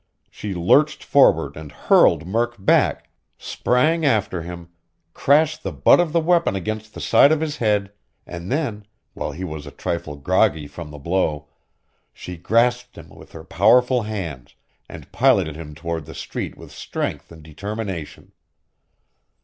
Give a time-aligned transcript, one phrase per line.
[0.31, 4.69] She lurched forward and hurled Murk back, sprang after him,
[5.13, 7.91] crashed the butt of the weapon against the side of his head,
[8.25, 11.49] and then, while he was a trifle groggy from the blow,
[12.11, 14.55] she grasped him with her powerful hands
[14.89, 18.31] and piloted him toward the street with strength and determination.